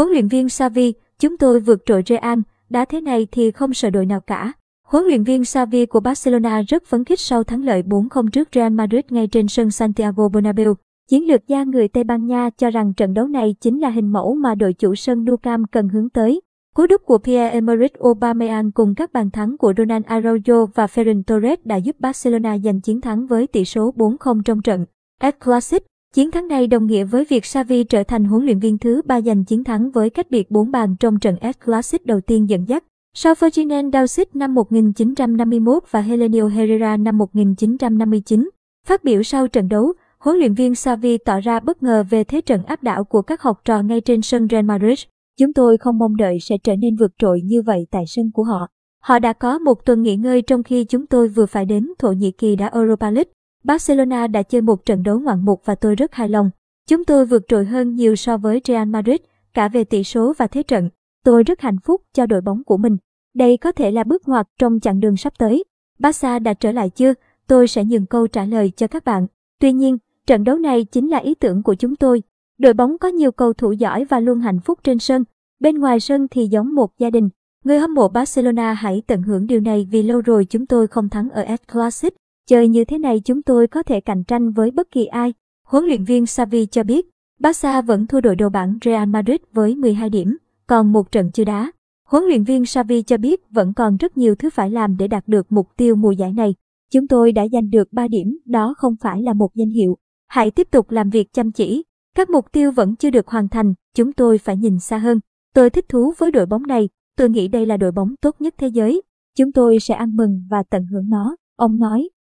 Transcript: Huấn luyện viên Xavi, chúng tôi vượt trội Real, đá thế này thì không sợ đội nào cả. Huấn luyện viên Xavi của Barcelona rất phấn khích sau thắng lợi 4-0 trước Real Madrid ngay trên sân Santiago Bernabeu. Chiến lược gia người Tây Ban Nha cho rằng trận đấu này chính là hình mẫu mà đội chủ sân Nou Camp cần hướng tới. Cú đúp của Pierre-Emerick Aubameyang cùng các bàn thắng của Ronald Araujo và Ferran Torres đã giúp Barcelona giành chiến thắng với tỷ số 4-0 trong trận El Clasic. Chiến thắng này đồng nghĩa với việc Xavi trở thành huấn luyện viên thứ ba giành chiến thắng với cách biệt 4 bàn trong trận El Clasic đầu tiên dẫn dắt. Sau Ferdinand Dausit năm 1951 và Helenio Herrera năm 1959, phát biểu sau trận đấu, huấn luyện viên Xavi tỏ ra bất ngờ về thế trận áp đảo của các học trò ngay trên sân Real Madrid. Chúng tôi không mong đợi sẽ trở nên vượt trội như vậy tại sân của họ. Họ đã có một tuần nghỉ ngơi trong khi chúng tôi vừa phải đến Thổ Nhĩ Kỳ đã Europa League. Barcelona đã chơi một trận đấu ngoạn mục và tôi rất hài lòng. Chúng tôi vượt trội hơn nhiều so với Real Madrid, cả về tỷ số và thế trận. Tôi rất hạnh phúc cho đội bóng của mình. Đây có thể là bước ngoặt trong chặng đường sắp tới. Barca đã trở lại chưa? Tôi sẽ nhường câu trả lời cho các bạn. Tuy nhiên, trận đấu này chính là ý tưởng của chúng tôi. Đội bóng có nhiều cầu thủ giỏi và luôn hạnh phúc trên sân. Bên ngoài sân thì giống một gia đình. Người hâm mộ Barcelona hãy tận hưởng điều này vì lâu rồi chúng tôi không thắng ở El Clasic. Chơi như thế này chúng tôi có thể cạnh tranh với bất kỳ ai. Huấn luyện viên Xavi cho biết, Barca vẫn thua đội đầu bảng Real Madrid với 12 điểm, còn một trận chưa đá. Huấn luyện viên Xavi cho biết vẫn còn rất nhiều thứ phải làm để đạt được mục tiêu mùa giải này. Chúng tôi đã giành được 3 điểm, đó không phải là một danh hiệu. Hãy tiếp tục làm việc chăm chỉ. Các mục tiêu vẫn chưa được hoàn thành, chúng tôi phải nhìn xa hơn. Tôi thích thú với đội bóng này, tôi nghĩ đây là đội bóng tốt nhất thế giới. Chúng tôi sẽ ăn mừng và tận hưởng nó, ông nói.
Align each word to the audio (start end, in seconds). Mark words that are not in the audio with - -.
Huấn 0.00 0.12
luyện 0.12 0.28
viên 0.28 0.48
Xavi, 0.48 0.92
chúng 1.18 1.38
tôi 1.38 1.60
vượt 1.60 1.82
trội 1.86 2.02
Real, 2.06 2.38
đá 2.70 2.84
thế 2.84 3.00
này 3.00 3.26
thì 3.32 3.50
không 3.50 3.74
sợ 3.74 3.90
đội 3.90 4.06
nào 4.06 4.20
cả. 4.20 4.52
Huấn 4.86 5.04
luyện 5.04 5.24
viên 5.24 5.44
Xavi 5.44 5.86
của 5.86 6.00
Barcelona 6.00 6.62
rất 6.68 6.84
phấn 6.86 7.04
khích 7.04 7.20
sau 7.20 7.44
thắng 7.44 7.64
lợi 7.64 7.82
4-0 7.82 8.28
trước 8.28 8.48
Real 8.52 8.72
Madrid 8.72 9.04
ngay 9.10 9.26
trên 9.26 9.48
sân 9.48 9.70
Santiago 9.70 10.28
Bernabeu. 10.28 10.74
Chiến 11.10 11.28
lược 11.28 11.48
gia 11.48 11.64
người 11.64 11.88
Tây 11.88 12.04
Ban 12.04 12.26
Nha 12.26 12.50
cho 12.58 12.70
rằng 12.70 12.94
trận 12.94 13.14
đấu 13.14 13.28
này 13.28 13.54
chính 13.60 13.80
là 13.80 13.90
hình 13.90 14.12
mẫu 14.12 14.34
mà 14.34 14.54
đội 14.54 14.72
chủ 14.72 14.94
sân 14.94 15.24
Nou 15.24 15.36
Camp 15.36 15.66
cần 15.72 15.88
hướng 15.88 16.10
tới. 16.10 16.40
Cú 16.74 16.86
đúp 16.86 17.02
của 17.04 17.18
Pierre-Emerick 17.18 18.04
Aubameyang 18.04 18.72
cùng 18.72 18.94
các 18.94 19.12
bàn 19.12 19.30
thắng 19.30 19.58
của 19.58 19.72
Ronald 19.76 20.04
Araujo 20.06 20.66
và 20.74 20.86
Ferran 20.86 21.22
Torres 21.22 21.58
đã 21.64 21.76
giúp 21.76 21.96
Barcelona 21.98 22.58
giành 22.58 22.80
chiến 22.80 23.00
thắng 23.00 23.26
với 23.26 23.46
tỷ 23.46 23.64
số 23.64 23.94
4-0 23.96 24.42
trong 24.42 24.62
trận 24.62 24.86
El 25.18 25.32
Clasic. 25.44 25.89
Chiến 26.14 26.30
thắng 26.30 26.48
này 26.48 26.66
đồng 26.66 26.86
nghĩa 26.86 27.04
với 27.04 27.24
việc 27.24 27.46
Xavi 27.46 27.84
trở 27.84 28.02
thành 28.02 28.24
huấn 28.24 28.44
luyện 28.44 28.58
viên 28.58 28.78
thứ 28.78 29.02
ba 29.04 29.20
giành 29.20 29.44
chiến 29.44 29.64
thắng 29.64 29.90
với 29.90 30.10
cách 30.10 30.30
biệt 30.30 30.50
4 30.50 30.70
bàn 30.70 30.96
trong 31.00 31.18
trận 31.18 31.36
El 31.36 31.52
Clasic 31.64 32.06
đầu 32.06 32.20
tiên 32.20 32.48
dẫn 32.48 32.68
dắt. 32.68 32.84
Sau 33.14 33.34
Ferdinand 33.34 33.90
Dausit 33.92 34.36
năm 34.36 34.54
1951 34.54 35.82
và 35.90 36.00
Helenio 36.00 36.46
Herrera 36.46 36.96
năm 36.96 37.18
1959, 37.18 38.50
phát 38.86 39.04
biểu 39.04 39.22
sau 39.22 39.48
trận 39.48 39.68
đấu, 39.68 39.92
huấn 40.18 40.36
luyện 40.36 40.54
viên 40.54 40.74
Xavi 40.74 41.18
tỏ 41.18 41.40
ra 41.40 41.60
bất 41.60 41.82
ngờ 41.82 42.04
về 42.10 42.24
thế 42.24 42.40
trận 42.40 42.64
áp 42.64 42.82
đảo 42.82 43.04
của 43.04 43.22
các 43.22 43.42
học 43.42 43.60
trò 43.64 43.82
ngay 43.82 44.00
trên 44.00 44.22
sân 44.22 44.48
Real 44.50 44.64
Madrid. 44.64 45.02
Chúng 45.38 45.52
tôi 45.52 45.78
không 45.78 45.98
mong 45.98 46.16
đợi 46.16 46.38
sẽ 46.40 46.56
trở 46.62 46.76
nên 46.76 46.96
vượt 46.96 47.12
trội 47.18 47.40
như 47.44 47.62
vậy 47.62 47.86
tại 47.90 48.04
sân 48.06 48.30
của 48.34 48.44
họ. 48.44 48.66
Họ 49.02 49.18
đã 49.18 49.32
có 49.32 49.58
một 49.58 49.84
tuần 49.84 50.02
nghỉ 50.02 50.16
ngơi 50.16 50.42
trong 50.42 50.62
khi 50.62 50.84
chúng 50.84 51.06
tôi 51.06 51.28
vừa 51.28 51.46
phải 51.46 51.64
đến 51.64 51.88
Thổ 51.98 52.12
Nhĩ 52.12 52.30
Kỳ 52.30 52.56
đã 52.56 52.66
Europa 52.66 53.10
League. 53.10 53.32
Barcelona 53.64 54.26
đã 54.26 54.42
chơi 54.42 54.60
một 54.60 54.84
trận 54.84 55.02
đấu 55.02 55.20
ngoạn 55.20 55.44
mục 55.44 55.62
và 55.64 55.74
tôi 55.74 55.94
rất 55.94 56.14
hài 56.14 56.28
lòng. 56.28 56.50
Chúng 56.88 57.04
tôi 57.04 57.26
vượt 57.26 57.42
trội 57.48 57.64
hơn 57.64 57.94
nhiều 57.94 58.16
so 58.16 58.36
với 58.36 58.60
Real 58.64 58.88
Madrid, 58.88 59.16
cả 59.54 59.68
về 59.68 59.84
tỷ 59.84 60.04
số 60.04 60.32
và 60.38 60.46
thế 60.46 60.62
trận. 60.62 60.88
Tôi 61.24 61.42
rất 61.42 61.60
hạnh 61.60 61.78
phúc 61.84 62.02
cho 62.14 62.26
đội 62.26 62.40
bóng 62.40 62.64
của 62.64 62.76
mình. 62.76 62.96
Đây 63.34 63.56
có 63.56 63.72
thể 63.72 63.90
là 63.90 64.04
bước 64.04 64.28
ngoặt 64.28 64.48
trong 64.58 64.80
chặng 64.80 65.00
đường 65.00 65.16
sắp 65.16 65.32
tới. 65.38 65.64
Barca 65.98 66.38
đã 66.38 66.54
trở 66.54 66.72
lại 66.72 66.90
chưa? 66.90 67.14
Tôi 67.46 67.68
sẽ 67.68 67.84
nhường 67.84 68.06
câu 68.06 68.26
trả 68.26 68.44
lời 68.44 68.72
cho 68.76 68.86
các 68.86 69.04
bạn. 69.04 69.26
Tuy 69.60 69.72
nhiên, 69.72 69.98
trận 70.26 70.44
đấu 70.44 70.56
này 70.56 70.84
chính 70.84 71.08
là 71.08 71.18
ý 71.18 71.34
tưởng 71.34 71.62
của 71.62 71.74
chúng 71.74 71.96
tôi. 71.96 72.22
Đội 72.58 72.72
bóng 72.72 72.98
có 72.98 73.08
nhiều 73.08 73.32
cầu 73.32 73.52
thủ 73.52 73.72
giỏi 73.72 74.04
và 74.04 74.20
luôn 74.20 74.40
hạnh 74.40 74.60
phúc 74.60 74.78
trên 74.84 74.98
sân. 74.98 75.24
Bên 75.60 75.78
ngoài 75.78 76.00
sân 76.00 76.28
thì 76.30 76.46
giống 76.46 76.74
một 76.74 76.98
gia 76.98 77.10
đình. 77.10 77.28
Người 77.64 77.78
hâm 77.78 77.94
mộ 77.94 78.08
Barcelona 78.08 78.72
hãy 78.72 79.02
tận 79.06 79.22
hưởng 79.22 79.46
điều 79.46 79.60
này 79.60 79.88
vì 79.90 80.02
lâu 80.02 80.20
rồi 80.20 80.44
chúng 80.44 80.66
tôi 80.66 80.86
không 80.86 81.08
thắng 81.08 81.30
ở 81.30 81.42
El 81.42 81.56
Clasic. 81.72 82.14
Chơi 82.50 82.68
như 82.68 82.84
thế 82.84 82.98
này 82.98 83.20
chúng 83.24 83.42
tôi 83.42 83.66
có 83.66 83.82
thể 83.82 84.00
cạnh 84.00 84.24
tranh 84.24 84.52
với 84.52 84.70
bất 84.70 84.90
kỳ 84.90 85.06
ai. 85.06 85.34
Huấn 85.66 85.84
luyện 85.84 86.04
viên 86.04 86.26
Xavi 86.26 86.66
cho 86.66 86.82
biết, 86.82 87.06
Barca 87.40 87.80
vẫn 87.80 88.06
thua 88.06 88.20
đội 88.20 88.36
đầu 88.36 88.50
bảng 88.50 88.78
Real 88.84 89.08
Madrid 89.08 89.40
với 89.52 89.76
12 89.76 90.10
điểm, 90.10 90.36
còn 90.66 90.92
một 90.92 91.12
trận 91.12 91.30
chưa 91.32 91.44
đá. 91.44 91.72
Huấn 92.08 92.24
luyện 92.24 92.44
viên 92.44 92.66
Xavi 92.66 93.02
cho 93.02 93.16
biết 93.16 93.40
vẫn 93.50 93.72
còn 93.74 93.96
rất 93.96 94.16
nhiều 94.16 94.34
thứ 94.34 94.50
phải 94.50 94.70
làm 94.70 94.96
để 94.96 95.08
đạt 95.08 95.28
được 95.28 95.52
mục 95.52 95.68
tiêu 95.76 95.96
mùa 95.96 96.10
giải 96.10 96.32
này. 96.32 96.54
Chúng 96.92 97.08
tôi 97.08 97.32
đã 97.32 97.48
giành 97.52 97.70
được 97.70 97.92
3 97.92 98.08
điểm, 98.08 98.38
đó 98.44 98.74
không 98.78 98.96
phải 99.00 99.22
là 99.22 99.32
một 99.32 99.54
danh 99.54 99.70
hiệu. 99.70 99.96
Hãy 100.28 100.50
tiếp 100.50 100.68
tục 100.70 100.90
làm 100.90 101.10
việc 101.10 101.32
chăm 101.32 101.52
chỉ. 101.52 101.84
Các 102.14 102.30
mục 102.30 102.52
tiêu 102.52 102.72
vẫn 102.72 102.96
chưa 102.96 103.10
được 103.10 103.28
hoàn 103.28 103.48
thành, 103.48 103.74
chúng 103.94 104.12
tôi 104.12 104.38
phải 104.38 104.56
nhìn 104.56 104.78
xa 104.78 104.98
hơn. 104.98 105.20
Tôi 105.54 105.70
thích 105.70 105.88
thú 105.88 106.12
với 106.18 106.30
đội 106.30 106.46
bóng 106.46 106.66
này, 106.66 106.88
tôi 107.16 107.30
nghĩ 107.30 107.48
đây 107.48 107.66
là 107.66 107.76
đội 107.76 107.92
bóng 107.92 108.14
tốt 108.20 108.36
nhất 108.40 108.54
thế 108.58 108.68
giới. 108.68 109.02
Chúng 109.36 109.52
tôi 109.52 109.78
sẽ 109.80 109.94
ăn 109.94 110.16
mừng 110.16 110.42
và 110.50 110.62
tận 110.70 110.86
hưởng 110.86 111.10
nó, 111.10 111.36
ông 111.56 111.78
nói. 111.78 112.10